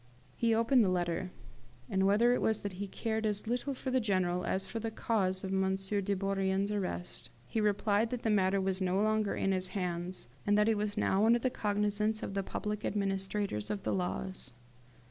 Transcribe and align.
He 0.35 0.55
opened 0.55 0.83
the 0.83 0.89
letter; 0.89 1.29
and 1.87 2.07
whether 2.07 2.33
it 2.33 2.41
was 2.41 2.61
that 2.63 2.73
he 2.81 2.87
cared 2.87 3.23
as 3.23 3.45
little 3.45 3.75
for 3.75 3.91
the 3.91 3.99
General 3.99 4.43
as 4.45 4.65
for 4.65 4.79
the 4.79 4.89
cause 4.89 5.43
of 5.43 5.53
M. 5.53 5.75
de 5.75 6.13
Bourrienne's 6.15 6.71
arrest, 6.71 7.29
he 7.45 7.61
replied 7.61 8.09
that 8.09 8.23
the 8.23 8.31
matter 8.31 8.59
was 8.59 8.81
no 8.81 8.99
longer 8.99 9.35
in 9.35 9.51
his 9.51 9.67
hands, 9.77 10.27
and 10.43 10.57
that 10.57 10.67
it 10.67 10.75
was 10.75 10.97
now 10.97 11.23
under 11.27 11.37
the 11.37 11.51
cognisance 11.51 12.23
of 12.23 12.33
the 12.33 12.41
public 12.41 12.83
administrators 12.83 13.69
of 13.69 13.83
the 13.83 13.93
laws. 13.93 14.53